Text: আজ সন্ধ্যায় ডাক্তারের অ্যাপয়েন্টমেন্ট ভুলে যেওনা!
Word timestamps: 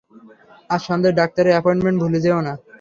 আজ 0.69 0.81
সন্ধ্যায় 0.87 1.17
ডাক্তারের 1.19 1.53
অ্যাপয়েন্টমেন্ট 1.53 1.97
ভুলে 2.01 2.19
যেওনা! 2.25 2.53